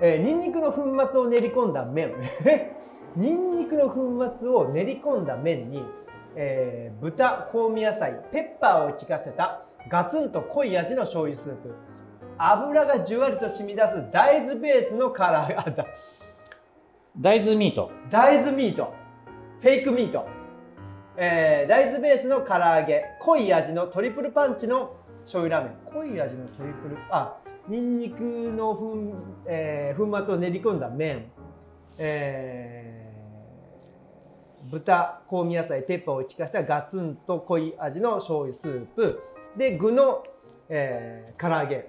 [0.00, 2.12] えー、ニンニクの粉末を練り込んだ麺。
[3.16, 5.84] ニンニクの粉末を練り込んだ麺に、
[6.34, 11.74] えー豚香味野菜ペッパーを効かせたガツンと濃い味の醤油スープ。
[12.38, 15.56] 油がじゅわりと染み出す大豆ベースの唐揚げ。
[17.18, 17.90] 大豆ミート。
[18.10, 18.92] 大豆ミート。
[19.62, 20.26] フェイクミート、
[21.16, 23.02] えー大豆ベースの唐揚げ。
[23.20, 25.92] 濃い味のトリプルパンチの醤油ラーメン。
[25.94, 29.14] 濃い味のトリプルあニンニクの粉,、
[29.46, 31.26] えー粉末を練り込んだ麺、
[31.98, 33.06] えー
[34.68, 39.22] 豚香味野菜ペッパーを効かしたガツンと濃い味の醤油スープ
[39.56, 40.24] で具の、
[40.68, 41.86] えー、唐揚げ。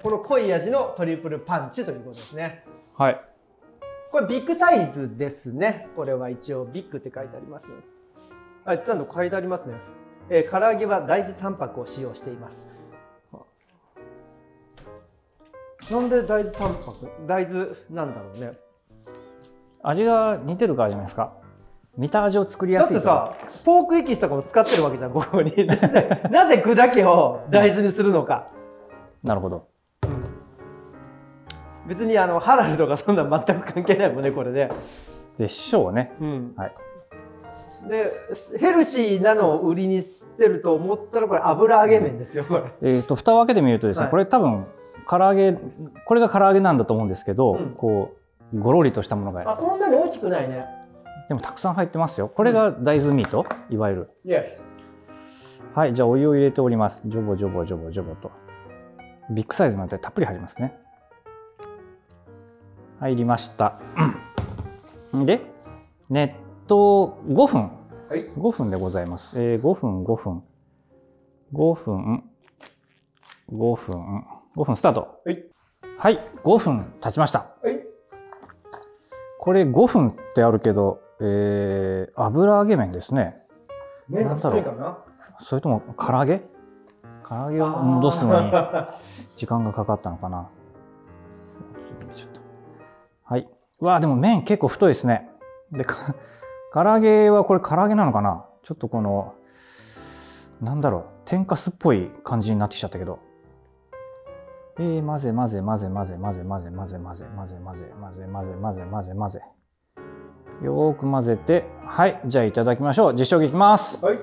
[0.00, 2.64] この濃い味のトリプルパンチということですね。
[2.96, 3.20] はい。
[4.12, 5.88] これビッグサイズですね。
[5.96, 7.66] これは一応ビッグって書いてあります。
[8.68, 9.76] あちゃんと書いてありますね、
[10.28, 12.68] えー、唐揚げは大豆タンパクを使用しています
[15.90, 17.08] なんで大豆タンパク？
[17.26, 18.52] 大豆なんだろうね。
[19.82, 21.32] 味が似てるからじゃないですか。
[21.96, 25.52] 似た味を作りやすいだってさポークエキスとかも使ってるわけじゃんここに。
[25.66, 28.48] なぜなぜ具だけを大豆にするのか。
[29.24, 29.66] なるほど。
[31.86, 34.68] 別にあのハラルとかそんなん全く関係ないもんねこれね、
[35.38, 36.12] でしょうね。
[36.20, 36.52] うん。
[36.54, 36.74] はい。
[37.88, 37.96] で
[38.60, 42.64] ヘルシーなのを売りにしてると思ったらこれ油揚げ麺ですよこれ。
[42.82, 44.10] えー、と蓋を開けてみるとですね、はい。
[44.10, 44.66] これ多分
[45.08, 45.58] 唐揚げ
[46.06, 47.74] これが唐揚げなんだと思うんですけど、うん。
[47.74, 48.14] こ
[48.52, 50.64] うごろりとしたものがあそんなに大きくないね。
[51.28, 52.28] でもたくさん入ってますよ。
[52.28, 54.10] これが大豆ミート、いわゆる。
[54.24, 54.60] Yes
[55.74, 57.02] はいじゃあお湯を入れております。
[57.06, 58.30] ジョボジョボジョボジョボと。
[59.30, 60.76] ビッグサイズなのでたっぷり入りますね。
[63.00, 63.78] 入りました。
[65.24, 65.42] で
[66.10, 66.36] 熱湯
[66.68, 67.60] 5分。
[68.08, 68.20] はい。
[68.20, 70.42] 5分でございます、えー、5分5分。
[71.52, 72.24] 5分
[73.50, 75.20] 5分5分スタート。
[75.24, 75.44] はい。
[75.98, 77.54] はい5分経ちました。
[77.62, 77.78] はい。
[79.38, 83.36] これ5分ってあるけど、えー、油揚げ麺ですね。
[84.08, 84.98] 麺が太いかな？
[85.40, 86.42] それとも唐揚げ？
[87.28, 88.50] 唐揚げを戻すのに
[89.36, 90.48] 時間がかかったのかな。
[92.16, 92.40] ちょっと
[93.22, 93.48] はい。
[93.78, 95.30] うわあでも麺結構太いですね。
[95.70, 96.16] で、か
[96.74, 98.44] 唐揚げはこれ唐揚げなのかな？
[98.64, 99.34] ちょっとこの、
[100.60, 103.20] なんだろう、天かすっぽい感じになってきちゃったけど。
[104.80, 109.42] えー、混ぜ混ぜ混ぜ混ぜ混ぜ混ぜ混ぜ混ぜ混ぜ混ぜ混ぜ混ぜ混ぜ混ぜ混ぜ。
[110.62, 112.20] よーく混ぜて、はい。
[112.26, 113.14] じゃあいただきましょう。
[113.14, 113.98] 実証いきます。
[114.04, 114.18] はい.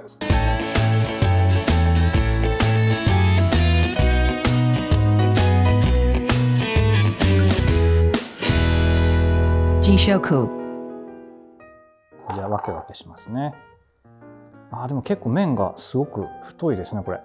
[12.34, 13.54] じゃあ分け分けしますね。
[14.72, 17.22] あーでも結構麺がすごく太いですねこれ。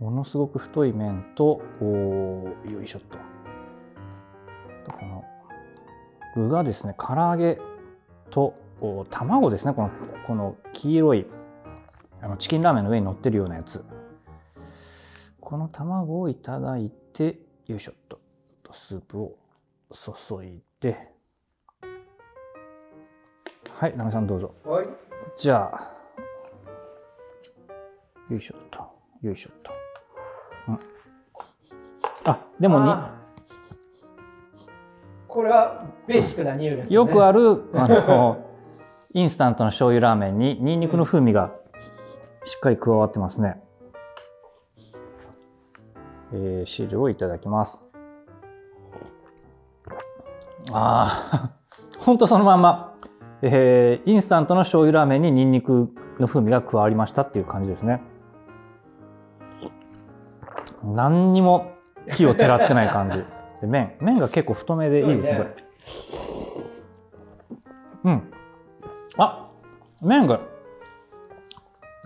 [0.00, 3.18] ものすごく太い麺とおーよいしょっと。
[4.90, 5.24] とこの
[6.34, 7.58] 具がですね唐揚げ
[8.30, 9.90] とお卵ですねこの
[10.26, 11.26] この黄色い
[12.22, 13.84] あのチキンラーメンの上に乗ってるようなやつ。
[15.40, 18.20] この卵をいただいてよいしょっと
[18.72, 19.36] スープを
[19.92, 21.10] 注いで。
[23.72, 24.54] はい、ナメさんどうぞ。
[24.64, 24.86] はい
[25.36, 25.90] じゃあ、
[28.28, 28.78] よいしょっと、
[29.22, 29.79] よいしょっと。
[32.30, 33.20] うん、あ、でもあ
[35.30, 38.44] これはベーシックな匂いですねに、よくある、あの、
[39.14, 41.52] インスタントの醤油ラーメンにニンニクの風味が
[42.44, 43.62] しっかり加わってますね。
[46.32, 47.80] えー、汁をいただきます。
[50.72, 51.50] ああ、
[51.98, 52.94] ほんとそのまんま。
[53.42, 55.88] えーインスタントの醤油ラーメンにニンニク
[56.18, 58.02] の風味が加わりましたっていう感じですね。
[60.84, 61.72] 何にも
[62.08, 63.18] 火をてらってない感じ。
[63.60, 65.50] で麺、麺が結構太めでいいですね、これ。
[68.04, 68.32] うん。
[69.18, 69.50] あ、
[70.00, 70.40] 麺が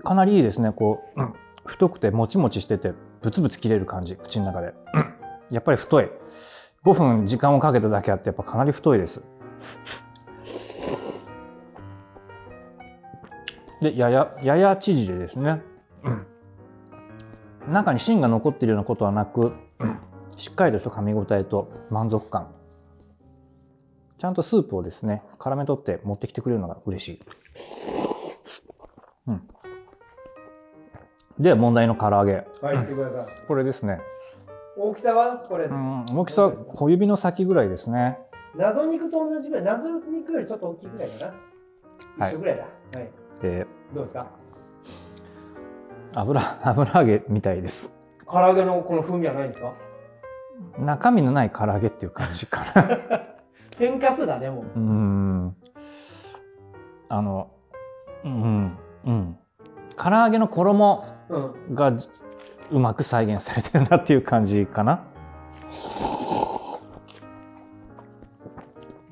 [0.03, 0.73] かなりいいですね。
[0.73, 1.35] こう、うん
[1.67, 4.75] 太くてもちもちしてて、ブツブツ切れる感じ、口の中で。
[4.93, 5.15] うん
[5.51, 6.11] やっぱり太い。
[6.85, 9.23] 5分時間をかけただけあって、やっぱかなり太いです。
[13.81, 15.63] で、やや、やや縮れですね。
[16.03, 16.27] うん
[17.69, 19.55] 中に芯が残っているようなことはなく、
[20.37, 22.49] しっかりとした噛み応えと満足感。
[24.19, 27.21] ちゃんとスープをですね、絡め取って持ってきてくれるのが嬉しい。
[29.29, 29.49] うん。
[31.39, 32.33] で、問題の唐揚げ。
[32.63, 34.01] はい言ってくださいこれですね。
[34.77, 35.37] 大きさは？
[35.49, 38.19] これ、うん、大きさは小指の先ぐらいですね。
[38.57, 41.33] 謎肉と同じぐらい謎肉よりちょっと大きいぐらいかな、
[42.25, 42.65] はい一緒ぐらいだ
[42.99, 43.11] はい
[43.43, 44.27] で、どうですか？
[46.15, 47.97] 油、 油揚げみたいです。
[48.31, 49.73] 唐揚げのこの風味はないんですか？
[50.79, 52.99] 中身のない唐揚げっていう感じかな。
[53.77, 55.57] 天かすだねもううーん。
[57.09, 57.51] あの、
[58.25, 59.39] うん、うん。
[59.97, 61.93] 唐揚げの衣うんが
[62.71, 65.03] うまく再現されてるなっていう感じかな。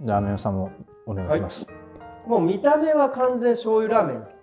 [0.05, 0.70] ラーメン屋さんも
[1.07, 1.66] お願いします。
[2.27, 4.37] もう見た目は完全醤油ラーメンです。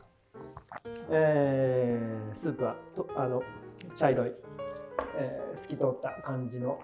[1.12, 3.42] えー、スープはとあの
[3.96, 4.34] 茶色い、
[5.16, 6.80] えー透き通った感じの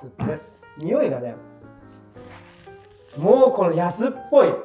[0.00, 0.62] スープです。
[0.78, 1.36] 匂いがね、
[3.16, 4.48] もうこの安っぽい。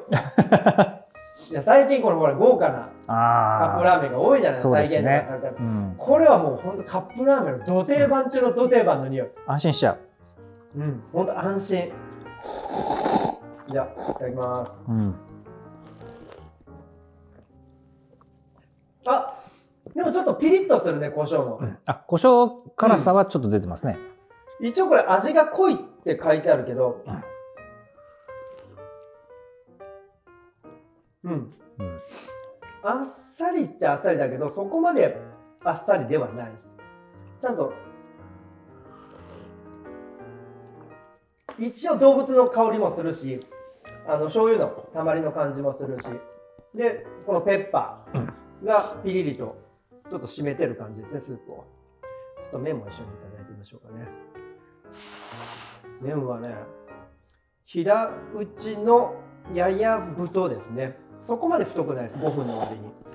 [1.50, 9.28] いや最近このほら豪華なカッあプラーメンが多いじゃないですか再現度が高いうん、これはもう本当カップラーメンのド定番中のド定番の匂い。
[9.46, 9.96] 安心しちゃ
[10.74, 11.92] う、うん本当安心。
[13.68, 14.72] じゃあいただきます。
[14.88, 15.14] うん、
[19.06, 19.35] あ
[19.96, 23.96] でもちょっとピリッとするね胡椒の、あ胡椒辛さはちょっと出てますね、
[24.60, 27.02] 一応これ味が濃いって書いてあるけど。
[31.24, 31.32] うん、
[31.78, 32.00] うん。
[32.82, 33.04] あっ
[33.34, 35.18] さりっちゃあっさりだけどそこまで
[35.64, 36.76] あっさりではないです。
[37.38, 37.72] ちゃんと。
[41.58, 43.40] 一応動物の香りもするし
[44.06, 46.06] あの醤油のたまりの感じもするし。
[46.74, 49.65] でこのペッパーがピリリと
[50.08, 51.64] ちょっと締めてる感じですねスープを。
[52.42, 54.06] ちょっと麺も一緒にいただいてみましょうかね。
[56.00, 56.54] 麺はね
[57.64, 59.16] 平打ちの
[59.52, 60.96] やや太ですね。
[61.20, 63.06] そこまで太くないです5分の割に。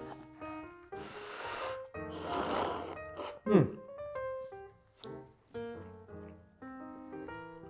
[3.45, 3.77] うん。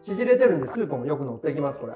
[0.01, 1.93] 縮れてるんでスープもよく乗っていきますこれ。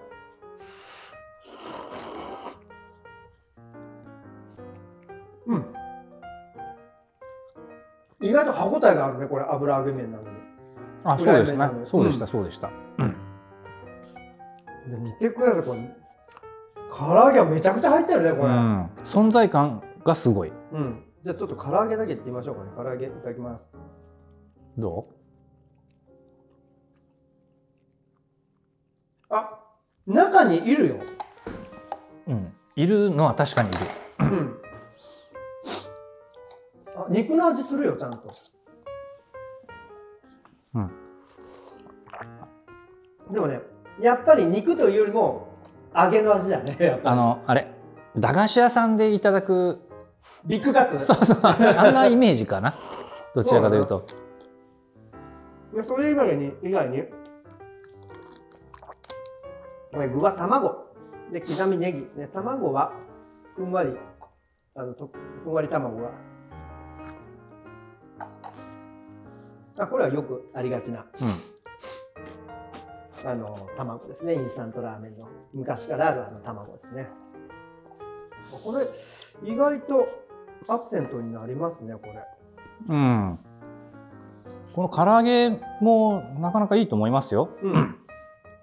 [8.36, 10.30] 外と歯ごたえがあるねこれ油揚げ麺なのに。
[11.04, 11.70] あそうですね。
[11.86, 12.32] そうでした、うん。
[12.32, 12.70] そうでした。
[14.88, 15.96] で見てくださいこれ。
[16.90, 20.52] 唐揚げはめちゃくちゃ入ってるねこれ、うん、存在感がすごい。
[20.72, 22.70] うん、じゃあちょっと唐揚げだけいってみましょうかね。
[22.78, 23.66] 唐揚げいただきます。
[24.78, 25.08] ど
[29.30, 29.60] あ、
[30.06, 30.96] 中にいるよ。
[32.28, 33.78] う、うん、いるのは確かにいる。
[34.20, 34.55] うん。
[37.06, 38.32] あ、肉の味するよちゃんと。
[40.74, 40.92] うん。
[43.32, 43.62] でもね、
[44.00, 45.48] やっぱり肉というよりも
[45.96, 46.76] 揚げの味だね。
[46.80, 47.68] やっぱりあのあれ
[48.16, 49.80] 駄菓子屋さんでいただく
[50.46, 51.00] ビッグカツ？
[51.00, 52.74] そうそうあんなイメージかな？
[53.34, 54.06] どちらかというと
[55.74, 57.04] でそれ以外に以外に
[59.92, 60.86] これ具は卵
[61.32, 62.94] で刻みネギですね卵は
[63.56, 63.92] ふんわり
[64.76, 65.12] あのと
[65.44, 66.12] ふんわり卵が
[69.78, 71.00] あこれはよくありがちな。
[71.00, 71.04] う
[73.26, 73.30] ん。
[73.30, 74.36] あの卵ですね。
[74.36, 77.08] インスタントラーメンの昔からあるあの卵ですね。
[78.64, 78.88] これ
[79.44, 80.08] 意外と
[80.68, 82.24] アクセントになりますねこれ。
[82.88, 83.40] うん、
[84.74, 85.50] この唐揚げ
[85.82, 87.50] もなかなかいいと思いますよ。
[87.64, 87.96] うん。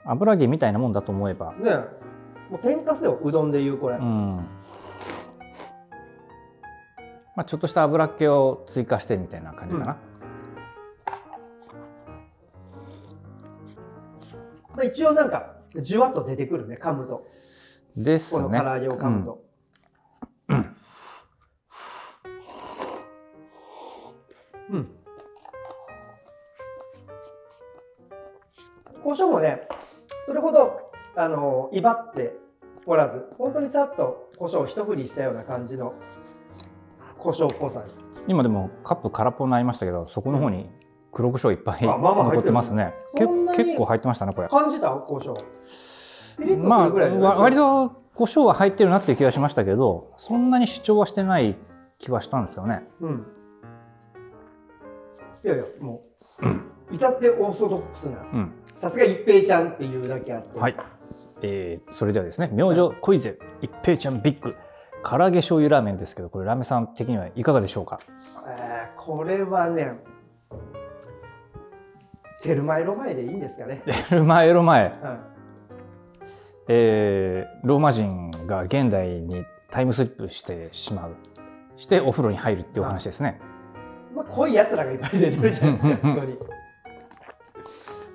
[0.05, 1.53] 油揚げみたいなもんだと思えば。
[1.53, 1.77] ねえ。
[2.51, 4.37] もう天かすようどんでいうこれ、うん。
[7.35, 9.97] まあ、ちょっとした油っ気を追加してみたいな感じかな、
[14.75, 17.27] まあ、一応なんかじゅわっと出てくるね噛むと。
[17.97, 18.43] ですね。
[18.43, 19.43] この唐揚げを噛むと、
[20.49, 20.77] うん。
[29.03, 29.69] 胡椒もね
[30.25, 32.35] それほどあの威張って
[32.87, 35.93] おらず本当にさっと胡椒を一振りしたような感じの
[37.19, 38.11] 胡椒っぽさです。
[38.27, 40.71] 今でもカップ空っぽになりましたけどそこの方に
[41.13, 42.95] 黒胡椒いっぱい残ってますね。
[43.15, 44.49] 結構入ってましたねこれ。
[44.49, 45.35] 感じた胡椒。
[46.59, 46.89] まあ
[47.39, 51.57] 割と胡椒は入ってるなっていう気がしましたけどそんなに主張はしてない
[51.99, 52.83] 気はしたんですよね。
[53.01, 53.27] うん。
[55.45, 56.03] いやいやも
[56.91, 58.53] う 至ってオーソドックスなうん。
[58.75, 60.77] さすが一平ちゃんっていうだけあって、はい、
[61.43, 64.55] えーそれではですね明星小伊勢一平ちゃんビッグ。
[65.05, 67.99] 唐揚げ醤油ラーメンですけどこれラーメンさん的にはいかがでしょうか？
[68.47, 69.93] えーこれはね
[72.43, 74.53] テルマエロマエでいいんですかね、エルマエ。
[74.53, 75.19] ロ前、うん。
[76.69, 81.17] えーローマ人が現代にタイムスリップしてしまう。
[81.77, 83.41] してお風呂に入るっていうお話ですね。
[84.15, 86.37] まあ、濃いやつらがいっぱい出てるじゃないですかそこに。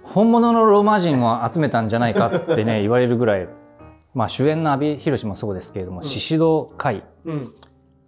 [0.04, 3.48] 本物のローマ人を集めたんじゃないかってね 言われるぐらい、
[4.14, 6.04] まあ、主演の阿部寛もそうですけれどもん。
[6.04, 7.04] 宍戸海。
[7.26, 7.54] うん、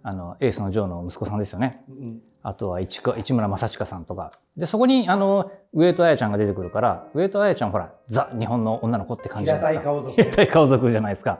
[0.02, 1.82] あのエースのジョーの息子さんですよね。
[1.88, 3.00] うん、あとは市
[3.32, 4.32] 村正親さんとか。
[4.56, 9.90] でそこにあの上戸彩ちゃんが出てくるから上戸彩ちゃんほらザ日本の女の子って感じじゃ平ないですか。
[9.90, 10.22] たい顔族。
[10.22, 11.38] 平たい顔族じゃないですか。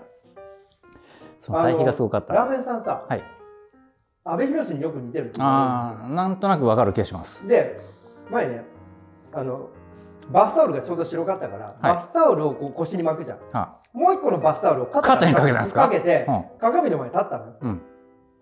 [1.38, 2.34] その対比がすごかった。
[2.34, 3.22] ラーメンさんさ、はい。
[4.24, 7.48] 阿部寛によく似てるああなんとなくわかる気がします。
[7.48, 7.80] で
[8.30, 8.62] 前ね
[9.32, 9.70] あの
[10.30, 13.38] バスタオルがちょうど白かったから、バスタオルをこう腰に巻くじゃん。
[13.52, 15.88] はもう一個のバスタオルを肩肩にかけたんですか？
[15.88, 16.44] かけて、うん。
[16.60, 17.52] 鏡の前に立ったのよ。
[17.60, 17.82] うん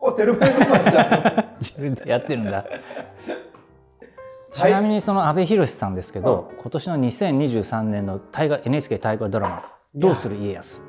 [0.00, 2.64] おテルマエロマエじゃん自分でやってるんだ。
[4.52, 9.62] ちなみにその阿部寛さんですけど、今年の2023年の大河 NHK 大河ドラマ
[9.94, 10.80] どうする家康？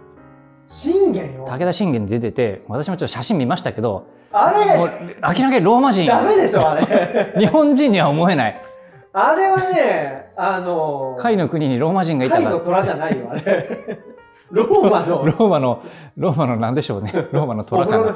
[0.68, 1.46] 信玄よ。
[1.46, 6.08] 武田信玄に出てて私もちょっと写真見ましたけどあもうれ明らかにローマ人。
[6.08, 7.34] ダメでしょあれ。
[7.38, 8.62] 日本人には思えない。
[9.12, 12.60] あれはねあの甲斐の国にローマ人がいたから。
[12.60, 14.00] 虎じゃないよあれ。
[14.52, 15.26] ローマの。
[15.26, 15.84] ローマの
[16.18, 17.12] ローマのなんでしょうね。
[17.32, 18.14] ローマのお虎かな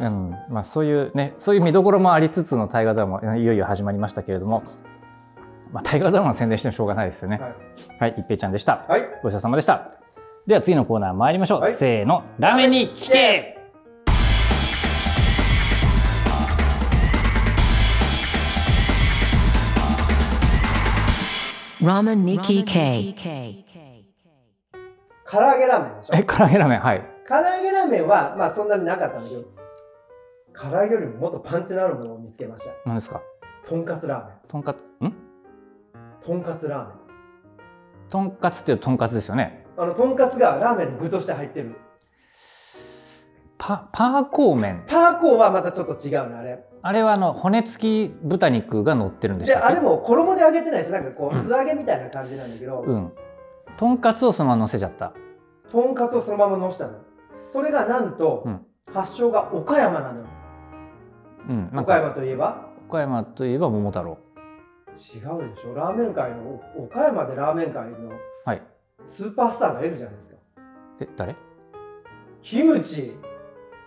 [0.00, 4.62] うんまあ、そういうねそういう見どころもありつつの大河ドラマいよいよ始まりましたけれども、
[5.72, 7.38] まあ、大河ドラマの宣伝してもしょうがないですよね。
[7.38, 7.54] はい
[7.98, 8.84] はい一平ちゃんでした。
[8.88, 9.02] はい。
[9.22, 9.90] ごちそうさまでした。
[10.46, 11.72] では次のコーナー参りましょう、はい。
[11.72, 13.54] せーのラーメンに聞け。
[21.80, 23.14] Ramen Nikki K.
[25.30, 26.16] 唐揚げラーメンでしょ？
[26.16, 29.44] え唐揚げラーメンはい唐揚げラーメンはまあそんなになかったんだけど
[30.54, 32.70] 唐揚げよりももっとパンチのあるものを見つけました。
[32.86, 33.20] 何ですか？
[33.68, 34.36] とんかつラーメン。
[34.48, 34.78] とんかつ？
[35.04, 35.12] ん？
[36.24, 36.96] とんかつラーメン。
[38.08, 39.66] とんかつっていうとんかつですよね。
[39.76, 41.74] あのとんかつがラーメンの具として入ってる。
[43.58, 44.84] パパーコー麺。
[44.86, 46.64] パーコーはまたちょっと違うねあれ。
[46.80, 49.68] あれはあの骨付き豚肉が乗ってるんでしでたっけ？
[49.68, 53.12] あれも衣で揚げてないしなんかこう素揚げみたいな感じなんだけど、うん。
[53.76, 55.12] とんかつをそのまま乗せちゃった。
[55.70, 57.00] とんかつをそのままのしたの
[57.56, 58.66] それがなんと、うん。
[58.92, 60.26] 発祥が岡山なのよ。
[61.48, 61.96] うん岡か。
[61.96, 62.68] 山といえば？
[62.86, 64.18] 岡山といえば桃太郎。
[64.88, 65.74] 違うでしょ。
[65.74, 68.10] ラーメン界のお岡山でラーメン界の
[68.44, 68.62] はい。
[69.06, 70.36] スーパースターがいるじゃないですか。
[71.00, 71.34] え誰？
[72.42, 73.16] キムチ。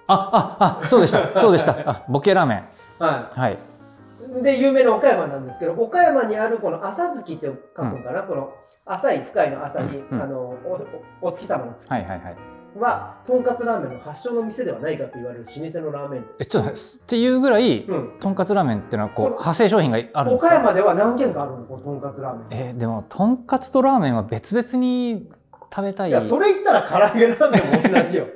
[0.08, 1.40] あああそうでした。
[1.40, 1.78] そうでした。
[1.88, 2.66] あボケラーメン。
[2.98, 3.54] ははい。
[3.54, 7.54] いで有名な岡山なんですけど岡山にあるこの朝月って書
[7.84, 8.52] くんかな、この
[8.86, 10.24] 浅い深いの朝に、うんうん。
[10.24, 10.88] あのお
[11.22, 11.88] おお月様の月。
[11.88, 12.36] はいはいはい
[12.78, 16.74] はとんかつラーメンの発祥の店ではないかと言われる老舗のラーメンえちょっとっ
[17.08, 20.48] ていうぐらい、店、うん、とんかつラーメンっていうのはこう派生商品があるんですか？
[20.48, 25.30] 岡山では何軒かあるのこのとんかつラーメンえーでもとんかつとラーメンは別々に
[25.74, 26.10] 食べたい。
[26.10, 28.26] いやそれ言ったら唐揚げラーメンも同じよ。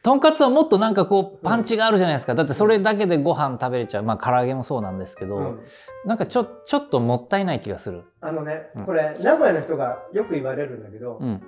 [0.00, 4.04] とんかつはもっとなんかこうパンチがあるじゃないですか、だってそれだけでご飯食べれちゃう。
[4.04, 5.60] まあ唐揚げもそうなんですけど、うん。
[6.06, 8.04] なんかちょちょっともったいない気がする。
[8.20, 8.84] あのねうん。
[8.84, 11.42] これ名古屋の人がよく言われるんだけど、うん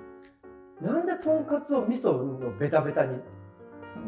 [0.81, 3.19] なんでとんかつを味噌のベタベタに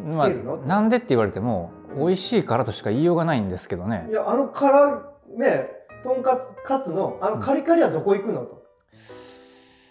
[0.07, 0.57] まあつけるの？
[0.57, 4.07] なんでって言われても美味しいからとしか言いようがないんですけどね。
[4.09, 5.01] いやあのから
[5.38, 5.69] ね
[6.03, 8.63] とんかつカツのあのカリカリはどこ行くのと。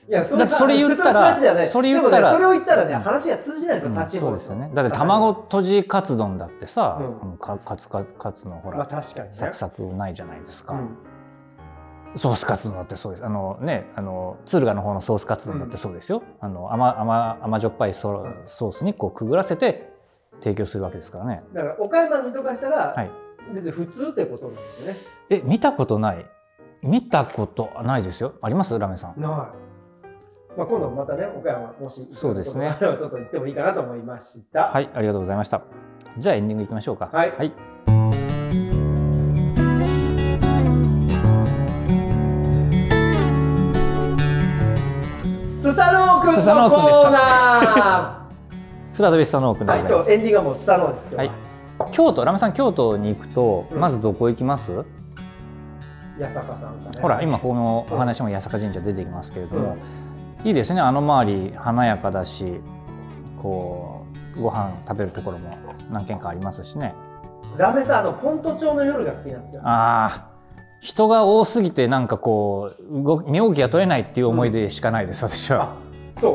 [0.09, 1.33] いやそだってそれ言ったら
[1.67, 3.01] それ言ったらね、それを言ったらね、うん。
[3.01, 4.69] 話が通じないですよ、うん立ちそうですよね。
[4.75, 7.39] だって卵とじカツ丼だってさ、うん。
[7.39, 9.35] カツカカツのほら、まあ確かにね。
[9.35, 10.97] サクサクないじゃないですか、うん
[12.15, 13.25] ソースカツ丼だってそうです。
[13.25, 19.93] あのねあの敦賀の方のソースカツ丼だってそうですよ、あの甘甘甘じょっぱいソースにこうくぐらせて
[20.41, 21.43] 提供するわけですからね。
[21.55, 23.11] だから岡山の人からしたら、はい。
[23.55, 24.99] 別に普通ってことなんですよね。
[25.31, 26.27] え見たことない？
[26.83, 28.35] 見たことないですよ。
[28.43, 28.79] あります？
[28.79, 29.21] ラメさん。
[29.21, 29.31] ない。
[30.57, 32.77] まあ今度またね岡山もしそうですね。
[32.79, 34.69] ちょっと行ってもいいかなと思いました。
[34.69, 35.63] はいありがとうございました。
[36.19, 37.09] じゃあエンディングいきましょうか。
[37.13, 37.33] はい。
[37.33, 37.53] はい、
[45.73, 47.09] スサノーくんのコーくんでした。
[47.09, 48.29] ーナ
[48.93, 49.71] 再びスタノー君ー。
[49.71, 51.17] はい、でございます、今日エンディングはもうスサノーですけど。
[51.17, 51.31] はい。
[51.91, 54.85] 京都ラメさん京都に行くと、うんまずどこ行きます、
[56.21, 57.01] 八坂さんがね。
[57.01, 59.77] ほら今このお話も八坂神社出てきますけれども、
[60.45, 60.81] いいですね。
[60.81, 62.61] あの周り華やかだし
[63.43, 64.05] こ
[64.37, 65.57] うご飯食べるところも
[65.91, 66.95] 何軒かありますしね。
[67.57, 69.63] ラメさんあのポント町の夜が好きなんですよ。
[69.65, 70.32] ああ
[70.83, 75.77] 人が多すぎてなんかこう動き身動きが取れないっていう思い出しかないです、私は。
[76.21, 76.33] そ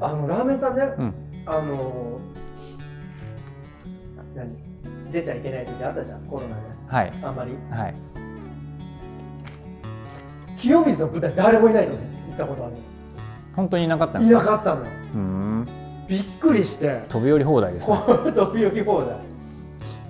[0.00, 0.04] う。
[0.04, 1.14] あのラーメンさんね、うん。
[1.44, 2.18] あの
[4.34, 5.12] 何？
[5.12, 6.62] 出ちゃいけない時あったじゃんコロナで。
[6.88, 7.12] はい。
[7.22, 7.52] あんまり。
[7.70, 7.94] はい。
[10.58, 11.98] 清水の舞台誰もいないのね
[12.30, 12.72] 行ったことある
[13.54, 14.86] 本当にいなかったいなかったのよ。
[15.14, 17.02] うびっくりして。
[17.10, 17.96] 飛び降り放題ですね。
[18.32, 19.08] 飛び降り放題。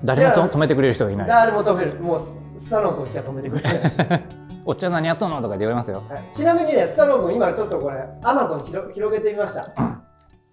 [0.04, 1.26] 誰も止めてくれる人がいない。
[1.26, 1.98] 誰も止める。
[1.98, 4.24] もうスサノー君しか止めてくれない、
[4.64, 6.02] お茶何やっとんのとかって言われますよ。
[6.08, 6.24] はい。
[6.32, 9.72] ちなみにねスサノー君今ちょっとこれアマゾン広広げてみました。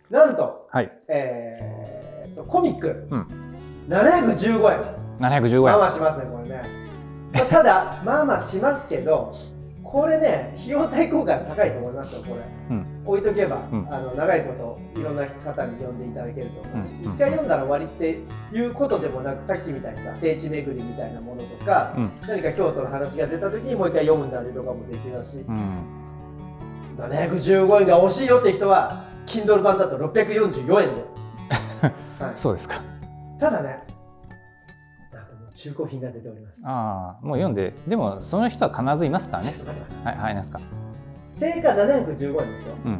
[0.10, 0.92] なんとはい。
[1.08, 3.28] えー、っとコミック、うん。
[3.90, 4.80] 715円
[5.20, 6.62] 715円まあまあしますねこれね、
[7.34, 9.32] まあただまあまあしますけど
[9.84, 12.42] これね費用対効果が高いと思いますよこれ、
[12.72, 13.88] うん置いとけば、うん。
[13.94, 17.14] あの長いこといろんな方に読んでいただけると思うし、うん。
[17.14, 18.20] 一回読んだら終わりって
[18.58, 22.12] いうことでもなくさっきみたいにさ聖地巡りみたいなものとか、うん。
[22.28, 26.06] 何か京都の話が出た時にもう一回読むんだりとかもできますし、うん。
[26.98, 31.06] 715円が惜しいよって人は Kindle 版だと644円で、
[32.24, 32.82] はい、そうですか。
[33.40, 33.84] ただね
[35.56, 36.62] 中古品が出ております。
[36.66, 39.54] ああもう読んででもその人は必ずいますからね。
[40.04, 40.60] はいはいなんですか
[41.40, 42.76] 定価715円ですよ。
[42.86, 43.00] うん。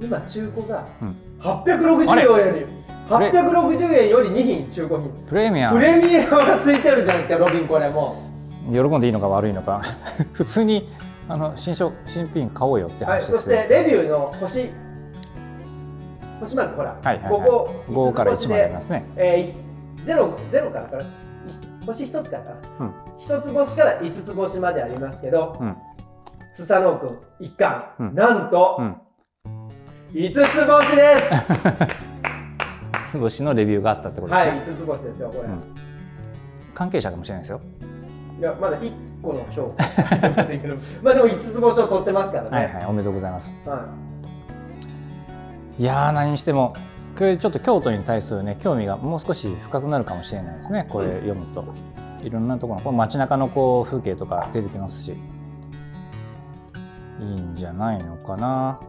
[0.00, 1.16] 今中古がうん。
[1.38, 2.66] 860あれ円より
[3.08, 5.10] 860円より2品中古品。
[5.28, 5.78] プレミアム。
[5.78, 8.16] プレミアムがついてるじゃないですかロビンこれも。
[8.72, 9.82] 喜んでいいのか悪いのか。
[10.32, 10.88] 普通に
[11.28, 14.70] あの新商新品買おうよってう、はい、話ですそしてレビューの星。
[16.40, 17.30] 星マークほら、はいはいはい。
[17.30, 17.40] こ
[17.86, 19.04] こ5から1 5までありますね。
[19.16, 21.06] えー、ゼロゼロからからい
[21.86, 22.94] 星1つからかな、うん。
[23.20, 25.76] 1つ星から5つ星までありますけど、うん
[26.52, 28.14] スサノオ君一巻、うん。
[28.14, 28.96] なんと、うん。
[30.12, 31.30] 5つ星です。
[33.12, 35.62] 過ごしのレビューがあったってことはいですね、5つ星ですよこれ、うん。
[36.74, 37.60] 関係者かもしれないですよ。
[38.38, 38.92] いやまだ1
[39.22, 39.84] 個の評価
[40.30, 43.52] ませんけどまあでも5つ星を取ってますからね、はいはいおめでとうございます。
[43.66, 43.86] は
[45.78, 45.82] い。
[45.84, 46.74] やー何にしても
[47.16, 51.64] これちょっと京都に対するね興味がもう少し深くなるかもしれないですねこれ読むと、
[52.22, 55.16] いろんなところのこの街中のこう風景とか出てきますし
[57.20, 57.54] いいん。
[57.54, 58.80] じゃないのかな。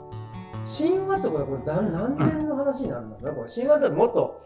[0.66, 4.46] 神話ってこれこれ何何年の話になるんだろうねこれ神話ってもっと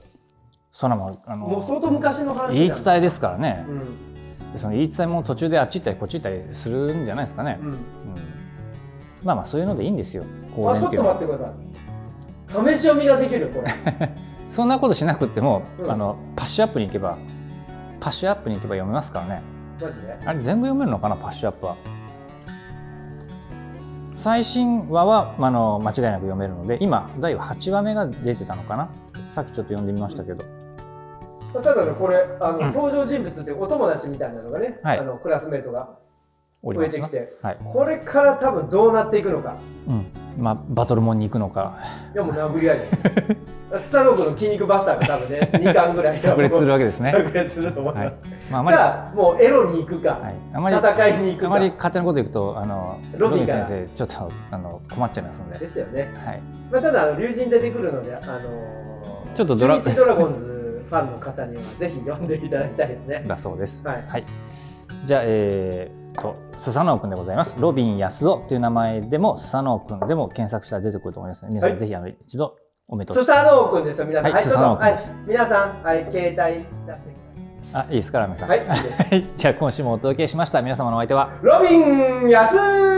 [0.72, 3.66] そらもうあもう相の当昔の話言い伝ええですからね。
[3.68, 4.54] う、ん。
[4.54, 7.68] でその言い伝えも途中であっち行ったりこっち行ったりするんじゃないですかね、うん。
[7.70, 7.78] うん。
[9.24, 10.24] まあまあそういうのでいいんですよ。
[10.56, 11.16] 香あちょっていうのは。
[11.16, 11.54] 待ってくださ
[12.72, 12.76] い。
[12.76, 13.74] 試し読みができるこれ。
[14.50, 15.92] そんなことしなくっても、うん。
[15.92, 17.18] あのパッシュアップに行けば
[18.00, 19.42] パッシュアップに行けば読めますからね。
[19.82, 20.18] マジで？
[20.26, 21.76] あれ全部読めるのかなパッシュアップは
[24.18, 28.90] 最新話は、まあ、あの間違いなく読めるので今第8話目が出てたのかな？
[29.34, 30.44] さっきちょっと読んでみましたけど、
[31.62, 32.74] ただねこれあの、うん。
[32.74, 35.00] 登場人物ってお友達みたいなのがね、はい。
[35.00, 35.98] あのクラスメートが
[36.64, 37.58] 増えてきてはい。
[37.66, 39.58] これから多分どうなっていくのか。
[39.88, 41.78] うんまあ、バトルモンに行くのか。
[42.14, 42.80] いやもう殴り合い。
[42.80, 42.86] で
[43.78, 46.14] スタロークの筋肉バスターが多分ね 2巻ぐらい。
[46.14, 48.16] 炸裂するわけですね、炸裂すると思います、はい。
[48.52, 48.72] まあ、あま
[49.14, 50.14] り、もうエロに行くか、い、
[50.54, 51.48] あまり戦いに行くか。
[51.48, 63.24] あまり勝手なこと言うとあのロビン先生ちょっとあの困っちゃいますんで、ですよね、はい、まあ、ただあの竜神出てくるので、あのー、ちょっとドラドラゴンズファンの方にはぜひ読んでいただきたいですね。
[63.28, 63.84] だそうです。
[63.86, 64.24] はい。
[65.04, 67.56] じゃあ、えー、とスサノオくんでございます。
[67.60, 72.56] ロビン安尾という名前でもスサノオくんでも検索したら出てくると思いますので、皆さん、はいぜひあの一度
[72.88, 73.20] お目通し。
[73.20, 74.32] スサノオくんですよ皆さん。
[74.32, 75.14] はいスサノオくんです。
[75.28, 76.66] 皆さんはい携帯出して
[77.74, 78.50] あいいですかラーメンさん。
[78.50, 78.62] はい
[79.36, 80.62] じゃあ今週もお届けしました。
[80.62, 81.30] 皆様のお相手は？
[81.42, 82.56] ロビン安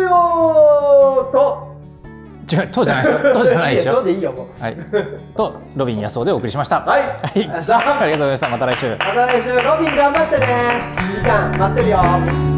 [0.08, 1.68] 尾と。
[2.50, 4.00] 違うとじゃないでしょ とじゃないでしょ。
[4.02, 4.62] うでいいよもう。
[4.64, 4.78] はい。
[5.36, 6.80] とロビン安尾でお送りしました。
[6.80, 7.12] はい、はい。
[7.12, 8.50] ありがとうございました。
[8.50, 8.90] また来週。
[8.92, 9.50] また来週。
[9.50, 10.82] ロビン頑張ってね。
[11.18, 12.57] みかん待ってるよ